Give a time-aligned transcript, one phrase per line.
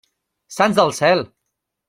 [0.55, 1.23] Sants del cel!